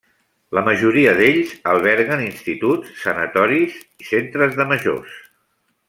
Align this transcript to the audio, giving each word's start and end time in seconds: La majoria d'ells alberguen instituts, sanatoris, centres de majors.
La 0.57 0.61
majoria 0.67 1.11
d'ells 1.19 1.51
alberguen 1.73 2.23
instituts, 2.29 2.95
sanatoris, 3.03 3.77
centres 4.11 4.59
de 4.63 4.69
majors. 4.73 5.23